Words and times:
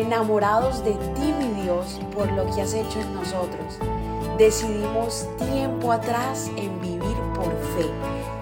enamorados 0.00 0.84
de 0.84 0.92
ti, 0.92 1.32
mi 1.38 1.62
Dios, 1.62 2.00
por 2.14 2.30
lo 2.32 2.44
que 2.54 2.62
has 2.62 2.74
hecho 2.74 3.00
en 3.00 3.14
nosotros. 3.14 3.78
Decidimos 4.38 5.26
tiempo 5.38 5.92
atrás 5.92 6.50
en 6.56 6.80
vivir 6.80 7.16
por 7.34 7.50
fe 7.76 7.86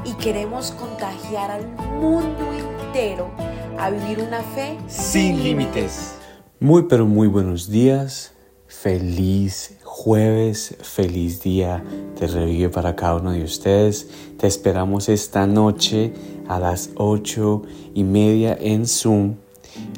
y 0.05 0.13
queremos 0.15 0.71
contagiar 0.73 1.51
al 1.51 1.67
mundo 2.01 2.45
entero 2.53 3.31
a 3.79 3.91
vivir 3.91 4.21
una 4.21 4.43
fe 4.43 4.79
sin 4.87 5.43
límites. 5.43 6.15
Muy 6.61 6.85
pero 6.85 7.07
muy 7.07 7.29
buenos 7.29 7.69
días. 7.69 8.33
Feliz 8.67 9.79
jueves, 9.83 10.77
feliz 10.83 11.43
día 11.43 11.83
de 12.21 12.27
revive 12.27 12.69
para 12.69 12.95
cada 12.95 13.17
uno 13.17 13.33
de 13.33 13.43
ustedes. 13.43 14.09
Te 14.39 14.47
esperamos 14.47 15.09
esta 15.09 15.47
noche 15.47 16.13
a 16.49 16.61
las 16.61 16.91
ocho 16.95 17.63
y 17.95 18.05
media 18.05 18.57
en 18.61 18.87
Zoom, 18.87 19.35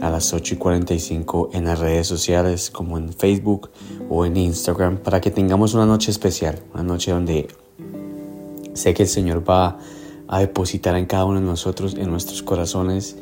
a 0.00 0.10
las 0.10 0.32
8 0.32 0.54
y 0.54 0.56
45 0.58 1.50
en 1.52 1.64
las 1.64 1.78
redes 1.78 2.06
sociales 2.06 2.70
como 2.70 2.98
en 2.98 3.12
Facebook 3.12 3.70
o 4.08 4.24
en 4.24 4.36
Instagram 4.36 4.98
para 4.98 5.20
que 5.20 5.30
tengamos 5.30 5.74
una 5.74 5.86
noche 5.86 6.10
especial, 6.10 6.62
una 6.74 6.82
noche 6.82 7.12
donde 7.12 7.48
sé 8.74 8.94
que 8.94 9.04
el 9.04 9.08
Señor 9.08 9.48
va 9.48 9.78
a 10.28 10.40
depositar 10.40 10.96
en 10.96 11.06
cada 11.06 11.24
uno 11.24 11.40
de 11.40 11.46
nosotros, 11.46 11.94
en 11.94 12.10
nuestros 12.10 12.42
corazones, 12.42 13.16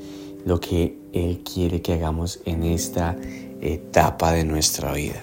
lo 0.45 0.61
que 0.61 0.99
Él 1.13 1.43
quiere 1.43 1.83
que 1.83 1.95
hagamos 1.95 2.41
en 2.45 2.65
esta 2.65 3.17
etapa 3.61 4.33
de 4.33 4.45
nuestra 4.45 4.93
vida. 4.93 5.23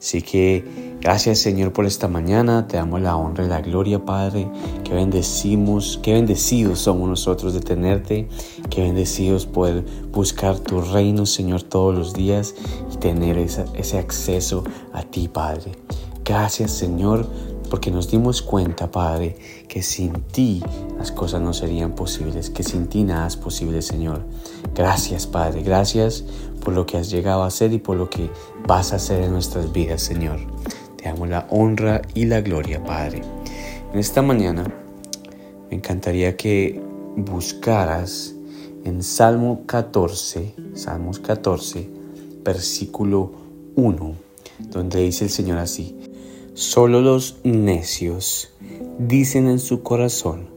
Así 0.00 0.22
que 0.22 0.64
gracias 1.02 1.40
Señor 1.40 1.74
por 1.74 1.84
esta 1.84 2.08
mañana, 2.08 2.66
te 2.66 2.78
damos 2.78 3.02
la 3.02 3.16
honra 3.16 3.44
y 3.44 3.48
la 3.48 3.60
gloria 3.60 4.02
Padre, 4.02 4.48
que 4.82 4.94
bendecimos, 4.94 6.00
que 6.02 6.14
bendecidos 6.14 6.78
somos 6.78 7.06
nosotros 7.06 7.52
de 7.52 7.60
tenerte, 7.60 8.26
que 8.70 8.80
bendecidos 8.80 9.44
poder 9.44 9.84
buscar 10.10 10.58
tu 10.58 10.80
reino 10.80 11.26
Señor 11.26 11.62
todos 11.64 11.94
los 11.94 12.14
días 12.14 12.54
y 12.90 12.96
tener 12.96 13.36
ese 13.36 13.98
acceso 13.98 14.64
a 14.94 15.02
ti 15.02 15.28
Padre. 15.28 15.72
Gracias 16.24 16.70
Señor 16.70 17.26
porque 17.70 17.92
nos 17.92 18.10
dimos 18.10 18.42
cuenta, 18.42 18.90
Padre, 18.90 19.36
que 19.68 19.82
sin 19.82 20.12
ti 20.12 20.62
las 20.98 21.12
cosas 21.12 21.40
no 21.40 21.54
serían 21.54 21.94
posibles, 21.94 22.50
que 22.50 22.64
sin 22.64 22.88
ti 22.88 23.04
nada 23.04 23.28
es 23.28 23.36
posible, 23.36 23.80
Señor. 23.80 24.22
Gracias, 24.74 25.26
Padre, 25.26 25.62
gracias 25.62 26.24
por 26.62 26.74
lo 26.74 26.84
que 26.84 26.98
has 26.98 27.10
llegado 27.10 27.44
a 27.44 27.46
hacer 27.46 27.72
y 27.72 27.78
por 27.78 27.96
lo 27.96 28.10
que 28.10 28.28
vas 28.66 28.92
a 28.92 28.96
hacer 28.96 29.22
en 29.22 29.32
nuestras 29.32 29.72
vidas, 29.72 30.02
Señor. 30.02 30.38
Te 30.96 31.04
damos 31.04 31.28
la 31.28 31.46
honra 31.48 32.02
y 32.12 32.26
la 32.26 32.40
gloria, 32.40 32.82
Padre. 32.84 33.22
En 33.92 33.98
esta 33.98 34.20
mañana 34.20 34.64
me 35.70 35.76
encantaría 35.76 36.36
que 36.36 36.82
buscaras 37.16 38.34
en 38.84 39.02
Salmo 39.02 39.62
14, 39.66 40.54
Salmos 40.74 41.20
14, 41.20 41.88
versículo 42.44 43.30
1, 43.76 44.14
donde 44.70 45.02
dice 45.02 45.24
el 45.24 45.30
Señor 45.30 45.58
así, 45.58 45.96
Solo 46.54 47.00
los 47.00 47.36
necios 47.44 48.50
dicen 48.98 49.46
en 49.46 49.60
su 49.60 49.84
corazón, 49.84 50.48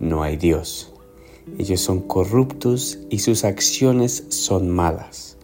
no 0.00 0.24
hay 0.24 0.36
Dios. 0.36 0.92
Ellos 1.58 1.80
son 1.80 2.00
corruptos 2.00 2.98
y 3.08 3.20
sus 3.20 3.44
acciones 3.44 4.24
son 4.30 4.68
malas. 4.68 5.36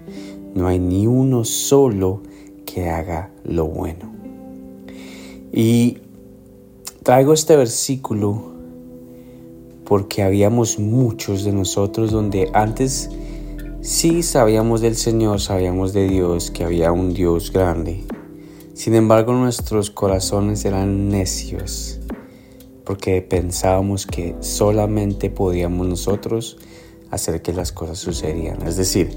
No 0.53 0.67
hay 0.67 0.81
ni 0.81 1.07
uno 1.07 1.45
solo 1.45 2.23
que 2.67 2.91
haga 2.91 3.31
lo 3.45 3.67
bueno. 3.67 4.13
Y 5.53 5.99
traigo 7.05 7.33
este 7.33 7.57
versículo 7.57 8.53
porque 9.85 10.25
habíamos 10.25 10.81
muchos 10.81 11.45
de 11.45 11.53
nosotros 11.53 12.11
donde 12.11 12.51
antes 12.53 13.11
sí 13.81 14.25
sabíamos 14.25 14.81
del 14.81 14.97
Señor, 14.97 15.41
sabíamos 15.41 15.93
de 15.93 16.09
Dios, 16.09 16.51
que 16.51 16.65
había 16.65 16.91
un 16.91 17.15
Dios 17.15 17.53
grande 17.53 18.05
sin 18.75 18.95
embargo, 18.95 19.33
nuestros 19.33 19.91
corazones 19.91 20.65
eran 20.65 21.09
necios 21.09 22.01
porque 22.85 23.23
pensábamos 23.23 24.07
que 24.07 24.37
solamente 24.41 25.31
podíamos 25.31 25.87
nosotros 25.87 26.59
hacer 27.11 27.41
que 27.43 27.53
las 27.53 27.73
cosas 27.73 27.99
sucedieran. 27.99 28.67
Es 28.67 28.77
decir, 28.77 29.11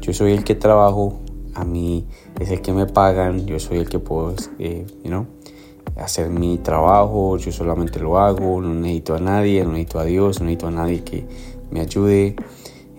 yo 0.00 0.12
soy 0.12 0.32
el 0.32 0.44
que 0.44 0.54
trabajo, 0.54 1.20
a 1.54 1.64
mí 1.64 2.06
es 2.40 2.50
el 2.50 2.62
que 2.62 2.72
me 2.72 2.86
pagan, 2.86 3.46
yo 3.46 3.58
soy 3.58 3.78
el 3.78 3.88
que 3.88 3.98
puedo 3.98 4.34
eh, 4.58 4.86
hacer 5.96 6.30
mi 6.30 6.58
trabajo, 6.58 7.36
yo 7.36 7.52
solamente 7.52 8.00
lo 8.00 8.18
hago, 8.18 8.60
no 8.62 8.72
necesito 8.72 9.14
a 9.14 9.20
nadie, 9.20 9.62
no 9.64 9.72
necesito 9.72 9.98
a 9.98 10.04
Dios, 10.04 10.40
no 10.40 10.46
necesito 10.46 10.68
a 10.68 10.70
nadie 10.70 11.04
que 11.04 11.26
me 11.70 11.80
ayude. 11.80 12.36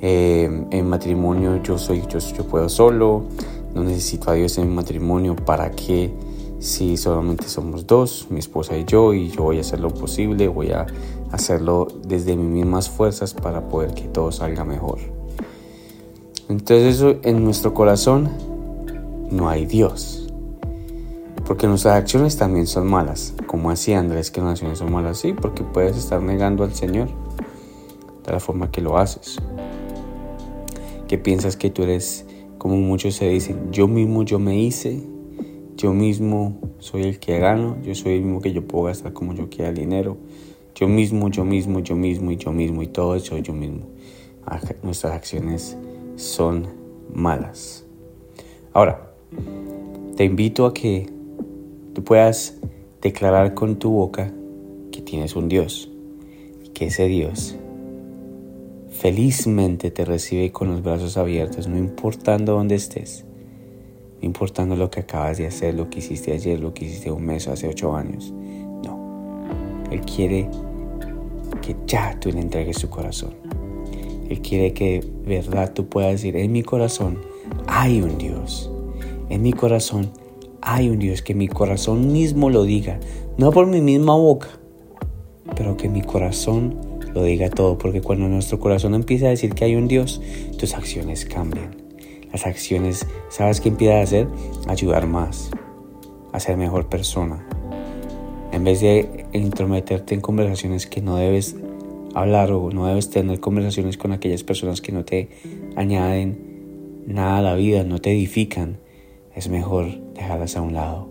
Eh, 0.05 0.67
en 0.72 0.89
matrimonio 0.89 1.63
yo 1.63 1.78
soy, 1.78 2.03
yo, 2.09 2.19
yo 2.19 2.45
puedo 2.45 2.67
solo, 2.67 3.23
no 3.73 3.84
necesito 3.84 4.31
a 4.31 4.34
Dios 4.34 4.57
en 4.57 4.69
mi 4.69 4.75
matrimonio 4.75 5.35
para 5.35 5.72
que 5.72 6.13
si 6.59 6.95
solamente 6.95 7.50
somos 7.50 7.85
dos, 7.88 8.28
mi 8.29 8.39
esposa 8.39 8.78
y 8.78 8.85
yo, 8.85 9.13
y 9.13 9.29
yo 9.29 9.44
voy 9.44 9.57
a 9.57 9.61
hacer 9.61 9.79
lo 9.79 9.89
posible, 9.89 10.47
voy 10.47 10.72
a 10.72 10.85
hacerlo 11.31 11.88
desde 12.07 12.38
mis 12.38 12.45
mismas 12.45 12.89
fuerzas 12.89 13.34
para 13.34 13.67
poder 13.67 13.94
que 13.94 14.03
todo 14.03 14.31
salga 14.31 14.63
mejor. 14.63 15.00
Entonces 16.47 16.95
eso 16.95 17.16
en 17.23 17.44
nuestro 17.44 17.73
corazón 17.73 18.29
no 19.29 19.50
hay 19.50 19.66
Dios. 19.66 20.19
Porque 21.45 21.67
nuestras 21.67 21.95
acciones 21.95 22.38
también 22.38 22.67
son 22.67 22.88
malas. 22.88 23.34
Como 23.47 23.69
decía 23.69 24.00
Andrés 24.00 24.31
que 24.31 24.40
las 24.40 24.51
acciones 24.51 24.79
son 24.79 24.91
malas, 24.91 25.17
sí, 25.17 25.34
porque 25.34 25.63
puedes 25.63 25.97
estar 25.97 26.22
negando 26.22 26.63
al 26.63 26.73
Señor 26.73 27.09
de 28.25 28.31
la 28.31 28.40
forma 28.40 28.72
que 28.72 28.81
lo 28.81 28.97
haces. 28.97 29.38
Que 31.07 31.17
piensas 31.17 31.57
que 31.57 31.69
tú 31.69 31.84
eres 31.84 32.25
como 32.63 32.78
muchos 32.78 33.16
se 33.16 33.28
dicen, 33.28 33.74
yo 33.74 33.90
mismo 33.90 34.24
yo 34.24 34.40
me 34.40 34.57
hice, 34.57 35.01
yo 35.75 35.91
mismo 35.91 36.62
soy 36.79 37.01
el 37.01 37.19
que 37.19 37.38
gano, 37.38 37.75
yo 37.84 37.94
soy 37.94 38.13
el 38.13 38.22
mismo 38.22 38.40
que 38.40 38.53
yo 38.53 38.66
puedo 38.66 38.85
gastar 38.85 39.12
como 39.12 39.34
yo 39.34 39.50
quiera 39.50 39.68
el 39.68 39.75
dinero, 39.75 40.16
yo 40.73 40.88
mismo, 40.88 41.29
yo 41.29 41.44
mismo, 41.44 41.81
yo 41.81 41.97
mismo 41.97 42.31
y 42.31 42.38
yo 42.38 42.53
mismo 42.53 42.81
y 42.81 42.88
todo 42.88 43.18
eso 43.18 43.38
yo 43.38 43.52
mismo. 43.52 43.81
Nuestras 44.81 45.12
acciones 45.12 45.78
son 46.16 46.68
malas. 47.13 47.85
Ahora, 48.72 49.12
te 50.16 50.23
invito 50.23 50.66
a 50.66 50.73
que 50.73 51.09
tú 51.94 52.02
puedas 52.06 52.62
declarar 53.02 53.56
con 53.56 53.75
tu 53.75 53.91
boca 53.91 54.31
que 54.90 55.02
tienes 55.02 55.35
un 55.35 55.50
Dios 55.50 55.91
y 56.63 56.69
que 56.69 56.85
ese 56.85 57.07
Dios 57.07 57.57
felizmente 59.03 59.91
te 59.91 60.06
recibe 60.06 60.53
con 60.53 60.69
los 60.69 60.81
brazos 60.81 61.18
abiertos, 61.18 61.68
no 61.68 61.78
importando 61.78 62.53
dónde 62.53 62.75
estés, 62.75 63.25
no 64.22 64.25
importando 64.25 64.78
lo 64.78 64.90
que 64.90 65.02
acabas 65.02 65.38
de 65.38 65.46
hacer, 65.46 65.74
lo 65.74 65.90
que 65.90 66.00
hiciste 66.00 66.31
ayer, 66.31 66.58
lo 66.62 66.74
que 66.74 66.86
hiciste 66.86 67.12
un 67.12 67.25
mes 67.25 67.46
o 67.50 67.52
hace 67.52 67.68
ocho 67.68 67.97
años. 67.97 68.31
No, 68.31 69.44
Él 69.91 70.00
quiere 70.00 70.50
que 71.62 71.75
ya 71.86 72.18
tú 72.18 72.31
le 72.31 72.40
entregues 72.40 72.78
tu 72.78 72.90
corazón. 72.90 73.34
Él 74.30 74.40
quiere 74.40 74.72
que 74.72 75.02
de 75.02 75.41
verdad 75.41 75.74
tú 75.74 75.90
puedas 75.90 76.14
decir, 76.14 76.38
en 76.38 76.53
mi 76.53 76.64
corazón 76.64 77.18
hay 77.68 78.00
un 78.00 78.18
Dios. 78.18 78.72
En 79.28 79.41
mi 79.41 79.52
corazón 79.52 80.12
hay 80.62 80.90
un 80.90 81.00
Dios, 81.00 81.22
que 81.22 81.35
mi 81.35 81.50
corazón 81.50 82.14
mismo 82.14 82.50
lo 82.50 82.64
diga, 82.64 83.02
no 83.38 83.52
por 83.52 83.68
mi 83.68 83.81
misma 83.81 84.16
boca, 84.16 84.47
pero 85.58 85.75
que 85.75 85.90
mi 85.90 86.03
corazón 86.03 86.92
lo 87.13 87.24
diga 87.24 87.50
todo, 87.50 87.78
porque 87.78 88.01
cuando 88.01 88.28
nuestro 88.28 88.59
corazón 88.59 88.96
empieza 88.96 89.28
a 89.28 89.29
decir 89.29 89.53
que 89.53 89.66
hay 89.66 89.75
un 89.75 89.88
Dios, 89.88 90.22
tus 90.57 90.74
acciones 90.74 91.25
cambian. 91.25 91.75
Las 92.31 92.47
acciones, 92.47 93.06
¿sabes 93.29 93.62
qué 93.62 93.69
empieza 93.69 94.00
a 94.00 94.01
hacer? 94.01 94.28
Ayudar 94.68 95.06
más, 95.06 95.52
a 96.31 96.40
ser 96.40 96.57
mejor 96.57 96.90
persona. 96.90 97.47
En 98.52 98.63
vez 98.63 98.81
de 98.81 99.25
intrometerte 99.34 100.16
en 100.16 100.22
conversaciones 100.22 100.88
que 100.88 101.02
no 101.02 101.18
debes 101.18 101.56
hablar 102.16 102.52
o 102.52 102.72
no 102.72 102.88
debes 102.88 103.09
tener 103.09 103.40
conversaciones 103.40 103.97
con 103.97 104.12
aquellas 104.12 104.44
personas 104.44 104.81
que 104.81 104.91
no 104.91 105.06
te 105.06 105.29
añaden 105.75 107.03
nada 107.06 107.40
a 107.40 107.41
la 107.41 107.56
vida, 107.56 107.84
no 107.84 108.00
te 108.00 108.12
edifican, 108.12 108.78
es 109.35 109.49
mejor 109.49 109.99
dejarlas 110.14 110.55
a 110.55 110.61
un 110.61 110.73
lado. 110.73 111.09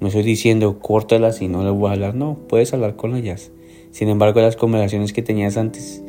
No 0.00 0.08
estoy 0.08 0.22
diciendo 0.22 0.78
córtalas 0.78 1.40
y 1.40 1.48
no 1.48 1.64
les 1.64 1.72
voy 1.72 1.88
a 1.88 1.92
hablar, 1.92 2.14
no, 2.14 2.38
puedes 2.48 2.72
hablar 2.72 2.96
con 2.96 3.16
ellas 3.16 3.50
sin 3.90 4.08
embargo, 4.08 4.40
las 4.40 4.56
conversaciones 4.56 5.12
que 5.12 5.22
tenías 5.22 5.56
antes 5.56 6.02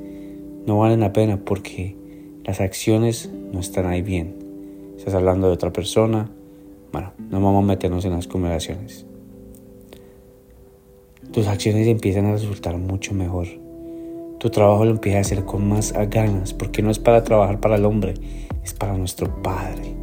no 0.65 0.79
valen 0.79 1.00
la 1.00 1.13
pena 1.13 1.39
porque 1.44 1.95
las 2.44 2.62
acciones 2.62 3.29
no 3.51 3.59
están 3.59 3.85
ahí 3.85 4.01
bien. 4.01 4.35
Estás 4.97 5.13
hablando 5.13 5.47
de 5.47 5.53
otra 5.53 5.71
persona. 5.71 6.29
Bueno, 6.91 7.13
no 7.29 7.41
vamos 7.41 7.63
a 7.63 7.68
meternos 7.68 8.03
en 8.06 8.12
las 8.12 8.27
conversaciones. 8.27 9.06
Tus 11.31 11.47
acciones 11.47 11.88
empiezan 11.88 12.25
a 12.25 12.31
resultar 12.31 12.77
mucho 12.77 13.13
mejor. 13.13 13.47
Tu 14.39 14.50
trabajo 14.50 14.85
lo 14.85 14.91
empiezas 14.91 15.18
a 15.18 15.21
hacer 15.21 15.45
con 15.45 15.68
más 15.68 15.94
ganas 16.09 16.53
porque 16.53 16.81
no 16.81 16.91
es 16.91 17.00
para 17.00 17.23
trabajar 17.23 17.59
para 17.59 17.75
el 17.75 17.85
hombre, 17.85 18.13
es 18.63 18.73
para 18.73 18.97
nuestro 18.97 19.41
Padre. 19.41 19.95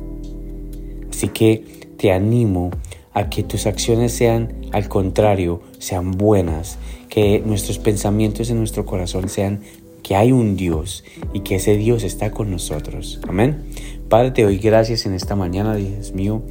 Así 1.10 1.28
que 1.28 1.64
te 1.96 2.12
animo 2.12 2.70
a 3.12 3.30
que 3.30 3.42
tus 3.42 3.66
acciones 3.66 4.12
sean 4.12 4.54
al 4.72 4.88
contrario, 4.88 5.62
sean 5.78 6.10
buenas, 6.10 6.78
que 7.14 7.40
nuestros 7.46 7.78
pensamientos 7.78 8.50
en 8.50 8.58
nuestro 8.58 8.84
corazón 8.84 9.28
sean 9.28 9.60
que 10.02 10.16
hay 10.16 10.32
un 10.32 10.56
Dios 10.56 11.04
y 11.32 11.40
que 11.40 11.54
ese 11.54 11.76
Dios 11.76 12.02
está 12.02 12.32
con 12.32 12.50
nosotros. 12.50 13.20
Amén. 13.28 13.66
Padre, 14.08 14.32
te 14.32 14.42
doy 14.42 14.58
gracias 14.58 15.06
en 15.06 15.14
esta 15.14 15.36
mañana, 15.36 15.76
Dios 15.76 16.12
mío. 16.12 16.42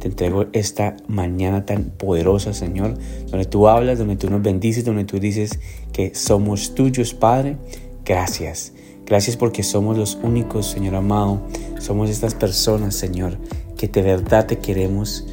Te 0.00 0.08
entrego 0.08 0.46
esta 0.52 0.96
mañana 1.06 1.66
tan 1.66 1.90
poderosa, 1.90 2.52
Señor, 2.52 2.98
donde 3.30 3.46
tú 3.46 3.68
hablas, 3.68 4.00
donde 4.00 4.16
tú 4.16 4.28
nos 4.28 4.42
bendices, 4.42 4.84
donde 4.84 5.04
tú 5.04 5.20
dices 5.20 5.60
que 5.92 6.12
somos 6.16 6.74
tuyos, 6.74 7.14
Padre. 7.14 7.56
Gracias. 8.04 8.72
Gracias 9.06 9.36
porque 9.36 9.62
somos 9.62 9.96
los 9.96 10.18
únicos, 10.20 10.66
Señor 10.66 10.96
amado. 10.96 11.42
Somos 11.78 12.10
estas 12.10 12.34
personas, 12.34 12.96
Señor, 12.96 13.38
que 13.76 13.86
de 13.86 14.02
verdad 14.02 14.46
te 14.46 14.58
queremos 14.58 15.28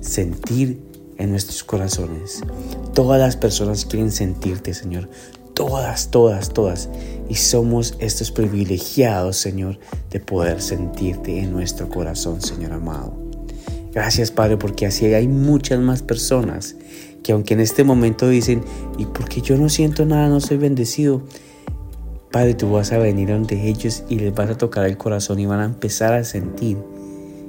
sentir 0.00 0.80
en 1.18 1.30
nuestros 1.30 1.64
corazones. 1.64 2.42
Todas 2.94 3.20
las 3.20 3.36
personas 3.36 3.84
quieren 3.84 4.10
sentirte, 4.10 4.74
Señor. 4.74 5.08
Todas, 5.54 6.10
todas, 6.10 6.52
todas. 6.52 6.88
Y 7.28 7.36
somos 7.36 7.94
estos 8.00 8.30
privilegiados, 8.30 9.36
Señor, 9.36 9.78
de 10.10 10.20
poder 10.20 10.60
sentirte 10.60 11.38
en 11.38 11.52
nuestro 11.52 11.88
corazón, 11.88 12.42
Señor 12.42 12.72
amado. 12.72 13.14
Gracias, 13.92 14.32
Padre, 14.32 14.56
porque 14.56 14.86
así 14.86 15.06
hay 15.06 15.28
muchas 15.28 15.78
más 15.78 16.02
personas 16.02 16.74
que 17.22 17.32
aunque 17.32 17.54
en 17.54 17.60
este 17.60 17.84
momento 17.84 18.28
dicen, 18.28 18.62
¿y 18.98 19.06
porque 19.06 19.40
yo 19.40 19.56
no 19.56 19.68
siento 19.68 20.04
nada, 20.04 20.28
no 20.28 20.40
soy 20.40 20.58
bendecido? 20.58 21.22
Padre, 22.30 22.54
tú 22.54 22.72
vas 22.72 22.90
a 22.90 22.98
venir 22.98 23.30
ante 23.30 23.68
ellos 23.68 24.02
y 24.08 24.18
les 24.18 24.34
vas 24.34 24.50
a 24.50 24.58
tocar 24.58 24.84
el 24.86 24.96
corazón 24.96 25.38
y 25.38 25.46
van 25.46 25.60
a 25.60 25.64
empezar 25.64 26.12
a 26.12 26.24
sentir 26.24 26.76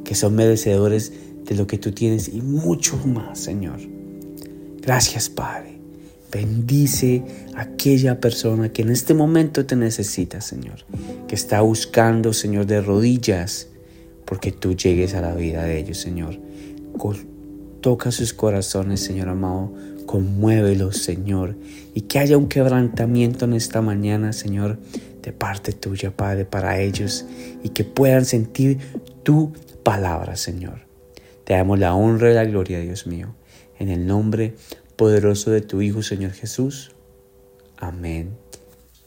que 0.03 0.13
son 0.13 0.35
merecedores 0.35 1.11
de 1.45 1.55
lo 1.55 1.67
que 1.67 1.77
tú 1.77 1.91
tienes 1.91 2.27
y 2.27 2.41
mucho 2.41 2.97
más, 3.05 3.39
Señor. 3.39 3.79
Gracias, 4.81 5.29
Padre. 5.29 5.75
Bendice 6.31 7.23
a 7.55 7.61
aquella 7.61 8.19
persona 8.19 8.69
que 8.69 8.81
en 8.81 8.89
este 8.89 9.13
momento 9.13 9.65
te 9.65 9.75
necesita, 9.75 10.41
Señor, 10.41 10.85
que 11.27 11.35
está 11.35 11.61
buscando, 11.61 12.33
Señor, 12.33 12.65
de 12.65 12.81
rodillas, 12.81 13.69
porque 14.25 14.51
tú 14.51 14.75
llegues 14.75 15.13
a 15.13 15.21
la 15.21 15.33
vida 15.33 15.63
de 15.63 15.79
ellos, 15.79 15.97
Señor. 15.97 16.37
Toca 17.79 18.11
sus 18.11 18.33
corazones, 18.33 18.99
Señor 18.99 19.29
amado, 19.29 19.71
conmuévelos, 20.05 20.97
Señor, 20.97 21.55
y 21.93 22.01
que 22.01 22.19
haya 22.19 22.37
un 22.37 22.47
quebrantamiento 22.47 23.45
en 23.45 23.53
esta 23.53 23.81
mañana, 23.81 24.33
Señor, 24.33 24.79
de 25.21 25.31
parte 25.31 25.71
tuya, 25.71 26.11
Padre, 26.11 26.45
para 26.45 26.79
ellos, 26.79 27.25
y 27.63 27.69
que 27.69 27.83
puedan 27.83 28.25
sentir 28.25 28.79
tu 29.23 29.53
palabra, 29.83 30.35
Señor. 30.35 30.84
Te 31.45 31.53
damos 31.53 31.77
la 31.77 31.93
honra 31.93 32.31
y 32.31 32.33
la 32.33 32.43
gloria, 32.43 32.79
Dios 32.79 33.05
mío, 33.05 33.35
en 33.77 33.89
el 33.89 34.07
nombre 34.07 34.55
poderoso 34.95 35.51
de 35.51 35.61
tu 35.61 35.81
Hijo, 35.81 36.01
Señor 36.01 36.31
Jesús. 36.31 36.91
Amén 37.77 38.31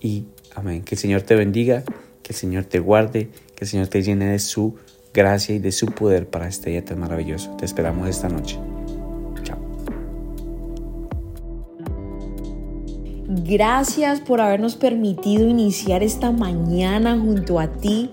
y 0.01 0.25
amén. 0.55 0.83
Que 0.83 0.95
el 0.95 1.01
Señor 1.01 1.23
te 1.23 1.35
bendiga, 1.35 1.83
que 2.23 2.33
el 2.33 2.37
Señor 2.37 2.65
te 2.65 2.79
guarde, 2.79 3.31
que 3.57 3.65
el 3.65 3.69
Señor 3.69 3.89
te 3.89 4.03
llene 4.03 4.27
de 4.27 4.39
su 4.39 4.77
gracia 5.13 5.57
y 5.57 5.59
de 5.59 5.73
su 5.73 5.87
poder 5.87 6.29
para 6.29 6.47
este 6.47 6.71
día 6.71 6.85
tan 6.85 7.01
maravilloso. 7.01 7.57
Te 7.57 7.65
esperamos 7.65 8.09
esta 8.09 8.29
noche. 8.29 8.57
Chao. 9.43 9.59
Gracias 13.27 14.21
por 14.21 14.41
habernos 14.41 14.77
permitido 14.77 15.49
iniciar 15.49 16.05
esta 16.05 16.31
mañana 16.31 17.19
junto 17.19 17.59
a 17.59 17.73
ti 17.73 18.13